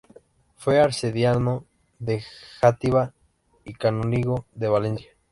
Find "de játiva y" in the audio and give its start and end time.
1.99-3.73